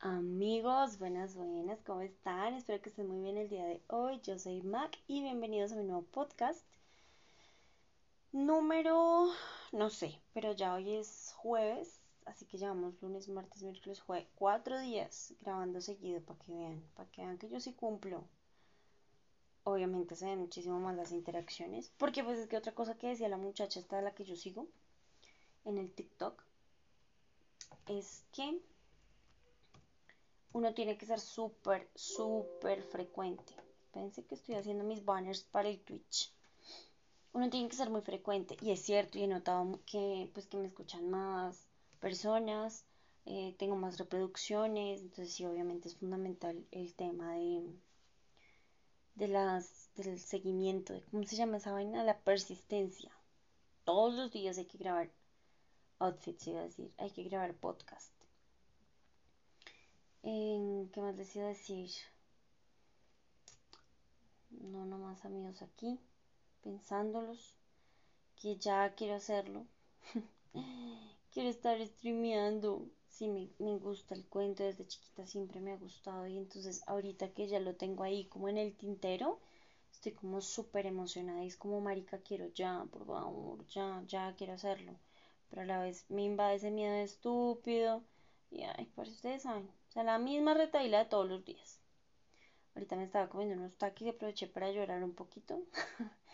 [0.00, 2.52] Amigos, buenas, buenas, ¿cómo están?
[2.52, 4.20] Espero que estén muy bien el día de hoy.
[4.20, 6.62] Yo soy Mac y bienvenidos a mi nuevo podcast.
[8.30, 9.30] Número,
[9.72, 14.78] no sé, pero ya hoy es jueves, así que llevamos lunes, martes, miércoles, jueves, cuatro
[14.78, 18.22] días grabando seguido para que vean, para que vean que yo sí cumplo.
[19.64, 23.30] Obviamente se ven muchísimo más las interacciones, porque pues es que otra cosa que decía
[23.30, 24.66] la muchacha esta de la que yo sigo
[25.64, 26.42] en el TikTok
[27.86, 28.60] es que
[30.52, 33.54] uno tiene que ser súper, súper frecuente.
[33.92, 36.32] Pensé que estoy haciendo mis banners para el Twitch.
[37.32, 38.56] Uno tiene que ser muy frecuente.
[38.60, 41.66] Y es cierto, y he notado que, pues, que me escuchan más
[42.00, 42.84] personas,
[43.26, 45.00] eh, tengo más reproducciones.
[45.00, 47.62] Entonces, sí, obviamente es fundamental el tema de,
[49.16, 53.10] de las, del seguimiento, cómo se llama esa vaina, la persistencia.
[53.84, 55.10] Todos los días hay que grabar
[55.98, 58.15] outfits, iba a decir, hay que grabar podcast.
[60.26, 61.88] ¿Qué más les iba a decir?
[64.50, 66.00] No, nomás amigos aquí,
[66.62, 67.54] pensándolos,
[68.34, 69.66] que ya quiero hacerlo.
[71.30, 72.88] quiero estar streameando.
[73.08, 77.46] Sí, me, gusta el cuento, desde chiquita siempre me ha gustado y entonces ahorita que
[77.46, 79.38] ya lo tengo ahí como en el tintero,
[79.92, 84.54] estoy como súper emocionada y es como marica quiero ya, por favor, ya, ya quiero
[84.54, 84.98] hacerlo.
[85.48, 88.02] Pero a la vez me invade ese miedo estúpido
[88.50, 89.70] y ay, por ustedes saben,
[90.04, 91.80] la misma retaila de todos los días.
[92.74, 95.62] Ahorita me estaba comiendo unos taquis y aproveché para llorar un poquito.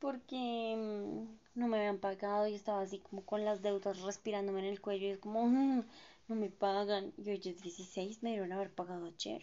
[0.00, 4.66] porque mm, no me habían pagado y estaba así como con las deudas respirándome en
[4.66, 5.84] el cuello y es como, mm,
[6.28, 7.12] no me pagan.
[7.16, 9.42] Y hoy es 16, me dieron haber pagado ayer.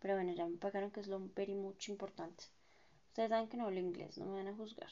[0.00, 2.44] Pero bueno, ya me pagaron, que es lo very mucho importante.
[3.08, 4.90] Ustedes saben que no hablo inglés, no me van a juzgar.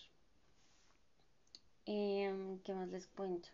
[1.86, 3.48] Em, ¿Qué más les cuento?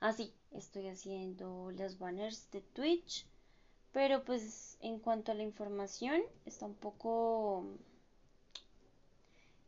[0.00, 3.26] Ah, sí, estoy haciendo las banners de Twitch
[3.96, 7.64] pero pues en cuanto a la información, está un poco.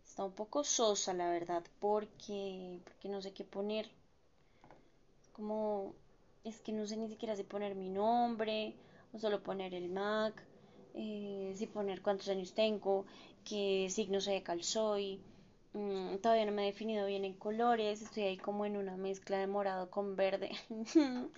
[0.07, 3.89] Está un poco sosa, la verdad, porque, porque no sé qué poner.
[5.33, 5.95] Como.
[6.45, 8.75] Es que no sé ni siquiera si poner mi nombre,
[9.15, 10.35] o solo poner el Mac,
[10.93, 13.07] eh, si poner cuántos años tengo,
[13.47, 15.23] qué signo cal soy.
[15.73, 19.39] Mm, todavía no me he definido bien en colores, estoy ahí como en una mezcla
[19.39, 20.51] de morado con verde.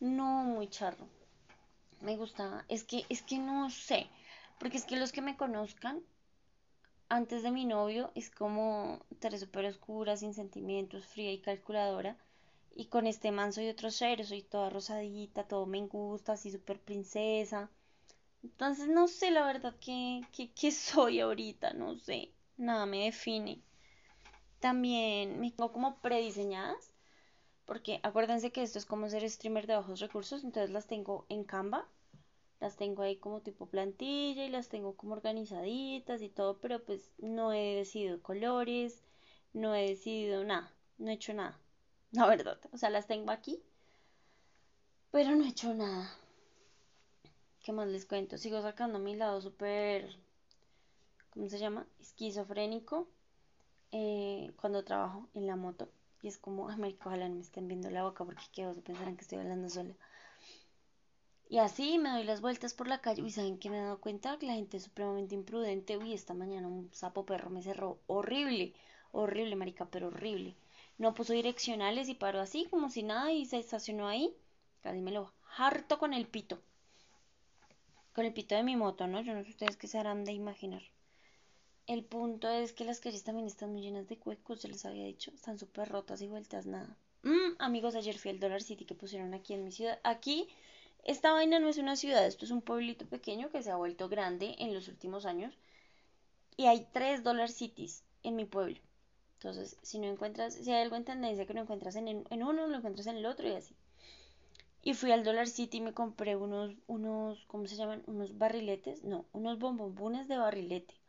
[0.00, 1.21] no, muy charro
[2.02, 4.08] me gusta, es que, es que no sé,
[4.58, 6.02] porque es que los que me conozcan
[7.08, 12.16] antes de mi novio es como Teresa súper oscura, sin sentimientos, fría y calculadora.
[12.74, 16.80] Y con este man soy otro ser, soy toda rosadita, todo me gusta, así súper
[16.80, 17.70] princesa.
[18.42, 23.60] Entonces no sé la verdad qué, qué, soy ahorita, no sé, nada me define.
[24.58, 26.91] También me tengo como prediseñadas
[27.66, 31.44] porque acuérdense que esto es como ser streamer de bajos recursos, entonces las tengo en
[31.44, 31.88] Canva,
[32.60, 37.10] las tengo ahí como tipo plantilla y las tengo como organizaditas y todo, pero pues
[37.18, 39.02] no he decidido colores,
[39.52, 41.58] no he decidido nada, no he hecho nada,
[42.12, 43.62] la verdad, o sea, las tengo aquí,
[45.12, 46.10] pero no he hecho nada.
[47.60, 48.36] ¿Qué más les cuento?
[48.38, 50.18] Sigo sacando mi lado súper,
[51.30, 51.86] ¿cómo se llama?
[52.00, 53.08] Esquizofrénico
[53.92, 55.88] eh, cuando trabajo en la moto.
[56.22, 59.16] Y es como, ay, ojalá no me estén viendo la boca porque qué se pensarán
[59.16, 59.94] que estoy hablando sola.
[61.48, 63.22] Y así me doy las vueltas por la calle.
[63.22, 65.98] Y saben que me he dado cuenta que la gente es supremamente imprudente.
[65.98, 67.98] Uy, esta mañana un sapo perro me cerró.
[68.06, 68.72] Horrible,
[69.10, 70.56] horrible, marica, pero horrible.
[70.96, 74.34] No puso direccionales y paró así como si nada y se estacionó ahí.
[74.80, 76.62] Casi me lo harto con el pito.
[78.14, 79.20] Con el pito de mi moto, ¿no?
[79.20, 80.82] Yo no sé ustedes qué se harán de imaginar.
[81.88, 85.04] El punto es que las calles también están muy llenas de huecos, ya les había
[85.04, 86.96] dicho, están súper rotas y vueltas nada.
[87.24, 89.98] Mm, amigos, ayer fui al Dollar City que pusieron aquí en mi ciudad.
[90.04, 90.48] Aquí,
[91.02, 94.08] esta vaina no es una ciudad, esto es un pueblito pequeño que se ha vuelto
[94.08, 95.58] grande en los últimos años.
[96.56, 98.78] Y hay tres Dollar Cities en mi pueblo.
[99.34, 102.68] Entonces, si no encuentras, si hay algo en tendencia que no encuentras en, en uno,
[102.68, 103.74] lo encuentras en el otro y así.
[104.84, 108.04] Y fui al Dollar City y me compré unos, unos, ¿cómo se llaman?
[108.06, 111.01] Unos barriletes, no, unos bombombones de barrilete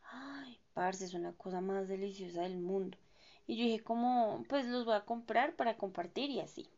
[0.74, 2.98] Parce, es una cosa más deliciosa del mundo.
[3.46, 6.68] Y yo dije, como, pues los voy a comprar para compartir y así.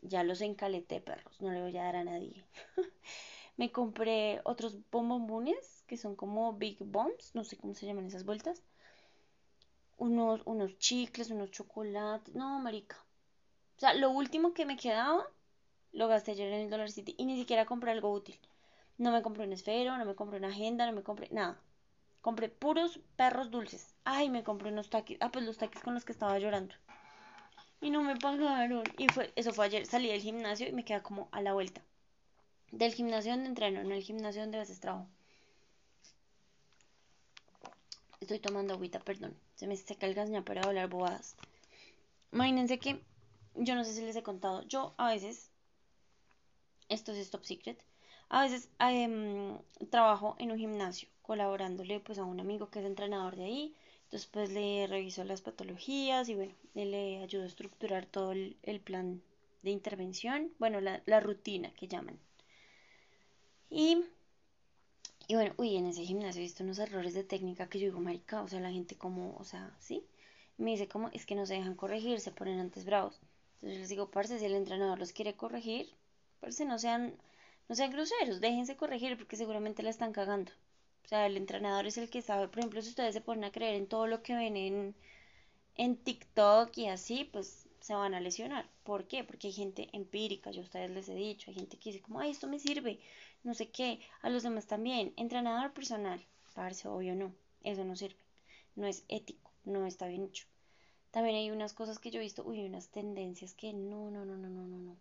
[0.00, 2.44] Ya los encaleté, perros, no le voy a dar a nadie.
[3.56, 8.24] Me compré otros bombombones que son como Big Bombs, no sé cómo se llaman esas
[8.24, 8.62] vueltas.
[9.96, 12.34] Unos, unos chicles, unos chocolates.
[12.34, 12.96] No, marica.
[13.76, 15.24] O sea, lo último que me quedaba
[15.92, 18.38] lo gasté ayer en el Dollar City y ni siquiera compré algo útil.
[18.98, 21.60] No me compré un esfero, no me compré una agenda, no me compré nada.
[22.22, 23.94] Compré puros perros dulces.
[24.04, 25.18] Ay, me compré unos taquis.
[25.20, 26.74] Ah, pues los taquis con los que estaba llorando.
[27.80, 28.84] Y no me pagaron.
[28.96, 29.86] Y fue, eso fue ayer.
[29.86, 31.82] Salí del gimnasio y me quedé como a la vuelta.
[32.70, 35.08] Del gimnasio donde entreno, no el gimnasio donde a veces trabajo.
[38.20, 39.36] Estoy tomando agüita, perdón.
[39.56, 41.34] Se me seca el gas ya para hablar bobadas.
[42.32, 43.02] Imagínense que
[43.56, 44.62] yo no sé si les he contado.
[44.68, 45.50] Yo a veces,
[46.88, 47.84] esto es top secret,
[48.28, 49.58] a veces em,
[49.90, 53.74] trabajo en un gimnasio colaborándole pues a un amigo que es entrenador de ahí.
[54.04, 59.22] Entonces pues le reviso las patologías y bueno, le ayudo a estructurar todo el, plan
[59.62, 62.18] de intervención, bueno, la, rutina que llaman.
[63.70, 64.04] Y
[65.30, 68.42] bueno, uy, en ese gimnasio he visto unos errores de técnica que yo digo, marica,
[68.42, 70.04] o sea, la gente como, o sea, ¿sí?
[70.58, 73.18] me dice como, es que no se dejan corregir, se ponen antes bravos.
[73.54, 75.88] Entonces les digo, parce, si el entrenador los quiere corregir,
[76.40, 77.16] parce, no sean,
[77.70, 80.52] no sean groseros, déjense corregir porque seguramente la están cagando.
[81.04, 83.52] O sea, el entrenador es el que sabe, por ejemplo, si ustedes se ponen a
[83.52, 84.94] creer en todo lo que ven en,
[85.76, 88.68] en TikTok y así, pues se van a lesionar.
[88.84, 89.24] ¿Por qué?
[89.24, 92.20] Porque hay gente empírica, yo a ustedes les he dicho, hay gente que dice como,
[92.20, 93.00] ay, esto me sirve,
[93.44, 95.12] no sé qué, a los demás también.
[95.16, 96.20] Entrenador personal,
[96.54, 97.34] parce, obvio no,
[97.64, 98.20] eso no sirve,
[98.76, 100.46] no es ético, no está bien hecho.
[101.12, 104.36] También hay unas cosas que yo he visto, uy, unas tendencias que no, no, no,
[104.36, 104.96] no, no, no, no.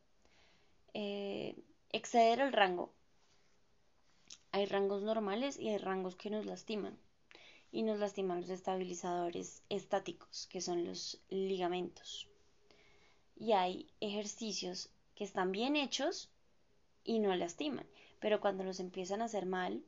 [0.94, 1.56] Eh,
[1.92, 2.94] exceder el rango.
[4.51, 6.98] Hay rangos normales y hay rangos que nos lastiman.
[7.71, 12.27] Y nos lastiman los estabilizadores estáticos, que son los ligamentos.
[13.38, 16.30] Y hay ejercicios que están bien hechos
[17.03, 17.88] y no lastiman.
[18.19, 19.83] Pero cuando los empiezan a hacer mal,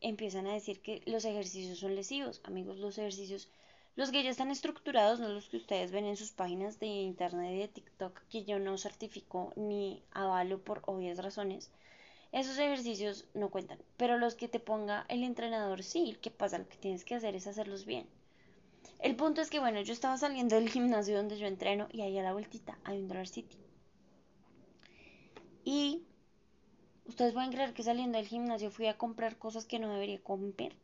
[0.00, 2.40] empiezan a decir que los ejercicios son lesivos.
[2.44, 3.48] Amigos, los ejercicios
[3.96, 7.52] los que ya están estructurados, no los que ustedes ven en sus páginas de internet
[7.54, 11.70] y de TikTok, que yo no certifico ni avalo por obvias razones.
[12.34, 16.58] Esos ejercicios no cuentan, pero los que te ponga el entrenador sí, ¿qué pasa?
[16.58, 18.06] Lo que tienes que hacer es hacerlos bien.
[18.98, 22.18] El punto es que, bueno, yo estaba saliendo del gimnasio donde yo entreno y ahí
[22.18, 23.56] a la vueltita hay un Dollar City.
[25.64, 26.02] Y
[27.06, 30.76] ustedes pueden creer que saliendo del gimnasio fui a comprar cosas que no debería comer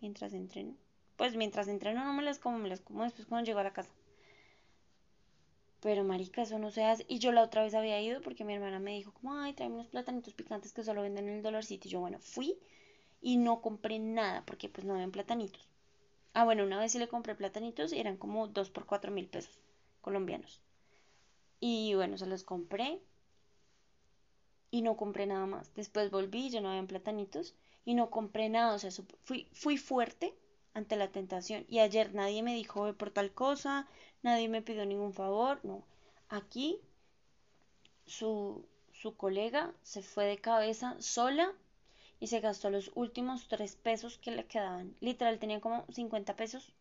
[0.00, 0.76] mientras entreno
[1.16, 3.72] pues mientras entreno no me las como, me las como después cuando llego a la
[3.72, 3.90] casa.
[5.80, 7.04] Pero marica, eso no se hace.
[7.08, 9.76] Y yo la otra vez había ido porque mi hermana me dijo como, ay, tráeme
[9.76, 11.88] unos platanitos picantes que solo venden en el Dollar City.
[11.88, 12.58] Y yo, bueno, fui
[13.22, 15.68] y no compré nada porque pues no habían platanitos.
[16.34, 19.28] Ah, bueno, una vez sí le compré platanitos y eran como dos por cuatro mil
[19.28, 19.58] pesos
[20.02, 20.60] colombianos.
[21.60, 23.02] Y bueno, se los compré
[24.70, 25.72] y no compré nada más.
[25.74, 28.74] Después volví ya no habían platanitos y no compré nada.
[28.74, 28.90] O sea,
[29.24, 30.34] fui, fui fuerte
[30.74, 31.64] ante la tentación.
[31.68, 33.86] Y ayer nadie me dijo por tal cosa,
[34.26, 35.84] nadie me pidió ningún favor, no.
[36.28, 36.80] Aquí
[38.06, 41.52] su, su colega se fue de cabeza sola
[42.18, 44.96] y se gastó los últimos tres pesos que le quedaban.
[45.00, 46.72] Literal, tenía como 50 pesos.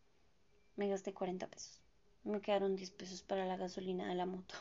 [0.75, 1.79] Me gasté 40 pesos.
[2.23, 4.55] Me quedaron 10 pesos para la gasolina de la moto.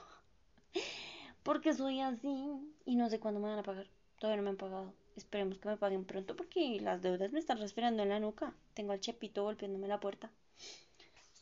[1.42, 3.86] Porque soy así y no sé cuándo me van a pagar.
[4.18, 4.92] Todavía no me han pagado.
[5.16, 8.52] Esperemos que me paguen pronto porque las deudas me están respirando en la nuca.
[8.74, 10.30] Tengo al chepito golpeándome la puerta.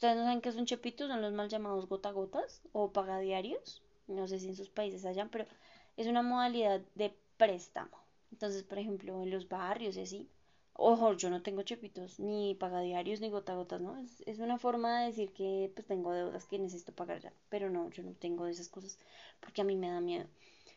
[0.02, 1.06] ¿Ustedes no saben qué es un chepito?
[1.06, 3.80] Son los mal llamados gota gotas o pagadiarios.
[4.08, 5.46] No sé si en sus países hayan, pero
[5.96, 7.96] es una modalidad de préstamo.
[8.32, 10.28] Entonces, por ejemplo, en los barrios y así.
[10.74, 13.96] Ojo, yo no tengo chepitos, ni pagadiarios, ni gota gotas, ¿no?
[13.96, 17.32] Es, es una forma de decir que pues tengo deudas que necesito pagar ya.
[17.48, 18.98] Pero no, yo no tengo esas cosas
[19.38, 20.26] porque a mí me da miedo.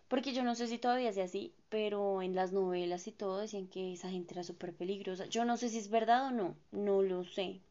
[0.08, 3.68] Porque yo no sé si todavía sea así, pero en las novelas y todo decían
[3.68, 5.26] que esa gente era súper peligrosa.
[5.28, 7.62] Yo no sé si es verdad o no, no lo sé.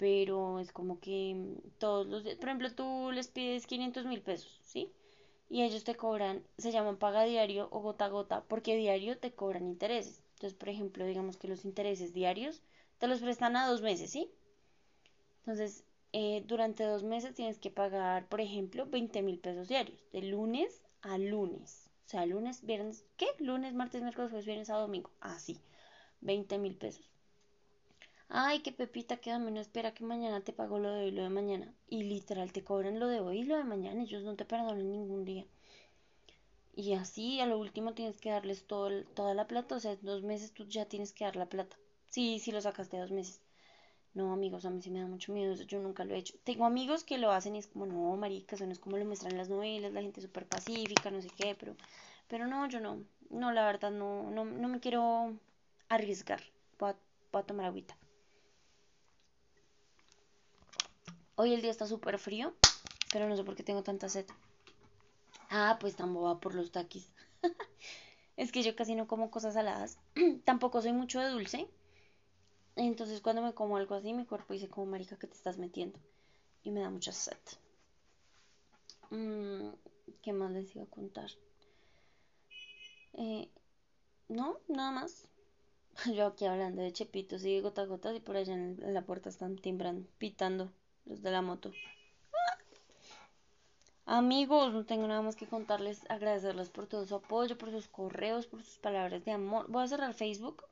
[0.00, 4.52] Pero es como que todos los días, por ejemplo, tú les pides 500 mil pesos,
[4.64, 4.90] ¿sí?
[5.48, 9.32] Y ellos te cobran, se llaman paga diario o gota a gota, porque diario te
[9.32, 10.22] cobran intereses.
[10.34, 12.62] Entonces, por ejemplo, digamos que los intereses diarios
[12.98, 14.30] te los prestan a dos meses, ¿sí?
[15.40, 20.22] Entonces, eh, durante dos meses tienes que pagar, por ejemplo, 20 mil pesos diarios, de
[20.22, 21.90] lunes a lunes.
[22.06, 23.26] O sea, lunes, viernes, ¿qué?
[23.38, 25.10] Lunes, martes, miércoles, jueves, viernes a domingo.
[25.20, 25.66] Así, ah,
[26.20, 27.09] 20 mil pesos.
[28.32, 31.22] Ay, qué pepita, quédame, no espera que mañana te pago lo de hoy y lo
[31.24, 31.74] de mañana.
[31.88, 34.02] Y literal, te cobran lo de hoy y lo de mañana.
[34.02, 35.44] Ellos no te perdonan ningún día.
[36.74, 39.74] Y así, a lo último, tienes que darles todo, toda la plata.
[39.74, 41.76] O sea, dos meses tú ya tienes que dar la plata.
[42.08, 43.40] Sí, sí lo sacaste dos meses.
[44.14, 46.34] No, amigos, a mí sí me da mucho miedo, yo nunca lo he hecho.
[46.44, 49.04] Tengo amigos que lo hacen y es como, no, marica, eso no es como lo
[49.04, 51.76] muestran en las novelas, la gente súper pacífica, no sé qué, pero,
[52.28, 55.32] pero no, yo no, no, la verdad, no, no, no me quiero
[55.88, 56.42] arriesgar.
[56.78, 56.92] Voy
[57.32, 57.96] a, tomar agüita.
[61.42, 62.52] Hoy el día está súper frío,
[63.10, 64.26] pero no sé por qué tengo tanta sed.
[65.48, 67.10] Ah, pues tan boba por los taquis.
[68.36, 69.96] es que yo casi no como cosas saladas.
[70.44, 71.66] Tampoco soy mucho de dulce.
[72.76, 75.98] Entonces cuando me como algo así, mi cuerpo dice como marica que te estás metiendo.
[76.62, 77.38] Y me da mucha sed.
[79.08, 79.70] Mm,
[80.20, 81.30] ¿Qué más les iba a contar?
[83.14, 83.48] Eh,
[84.28, 85.26] no, nada más.
[86.14, 89.30] Yo aquí hablando de chepitos y de gotas gotas y por allá en, la puerta
[89.30, 90.70] están timbrando, pitando
[91.06, 91.72] los de la moto.
[94.06, 98.46] Amigos, no tengo nada más que contarles, agradecerles por todo su apoyo, por sus correos,
[98.46, 99.66] por sus palabras de amor.
[99.68, 100.64] Voy a cerrar Facebook.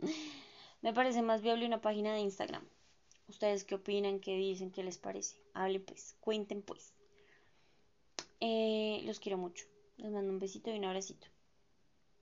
[0.82, 2.62] Me parece más viable una página de Instagram.
[3.28, 4.20] ¿Ustedes qué opinan?
[4.20, 4.70] ¿Qué dicen?
[4.70, 5.36] ¿Qué les parece?
[5.54, 6.92] Hablen pues, cuenten pues.
[8.40, 9.64] Eh, los quiero mucho.
[9.96, 11.26] Les mando un besito y un abracito.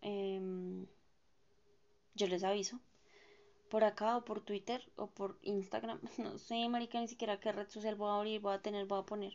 [0.00, 0.87] Em,
[2.14, 2.78] yo les aviso.
[3.74, 5.98] Por acá o por Twitter o por Instagram.
[6.24, 9.00] No sé, marica, ni siquiera qué red social voy a abrir, voy a tener, voy
[9.00, 9.34] a poner.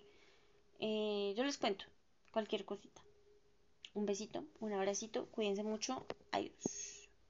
[0.79, 1.83] Eh, yo les cuento
[2.31, 3.01] cualquier cosita.
[3.93, 6.05] Un besito, un abracito, cuídense mucho.
[6.31, 6.88] Adiós.